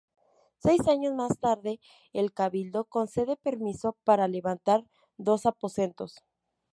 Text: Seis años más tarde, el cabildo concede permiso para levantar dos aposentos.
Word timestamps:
Seis 0.57 0.87
años 0.87 1.13
más 1.13 1.37
tarde, 1.37 1.79
el 2.11 2.33
cabildo 2.33 2.85
concede 2.85 3.37
permiso 3.37 3.99
para 4.03 4.27
levantar 4.27 4.83
dos 5.17 5.45
aposentos. 5.45 6.23